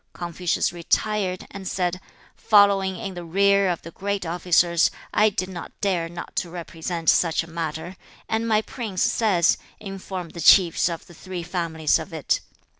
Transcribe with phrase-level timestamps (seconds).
[0.17, 0.29] 4.
[0.29, 2.01] Confucius retired, and said,
[2.35, 7.07] 'Following in the rear of the great officers, I did not dare not to represent
[7.07, 7.95] such a matter,
[8.27, 12.39] and my prince says, "Inform the chiefs of the three families of it."'